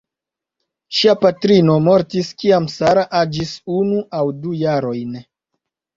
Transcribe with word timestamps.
Ŝia 0.99 1.13
patrino 1.25 1.75
mortis 1.89 2.31
kiam 2.43 2.67
Sarah 2.79 3.07
aĝis 3.23 3.55
unu 3.77 4.03
aŭ 4.21 4.27
du 4.41 4.57
jarojn. 4.63 5.21